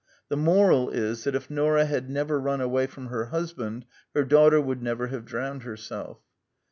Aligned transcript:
The 0.29 0.35
moral 0.35 0.89
is 0.89 1.25
that 1.25 1.35
if 1.35 1.51
Nora 1.51 1.85
had 1.85 2.09
never 2.09 2.39
run 2.39 2.59
away 2.59 2.87
from 2.87 3.09
her 3.09 3.25
husband 3.25 3.85
her 4.15 4.23
daughter 4.23 4.59
would 4.59 4.81
never 4.81 5.05
have 5.09 5.25
drowned 5.25 5.61
herself. 5.61 6.17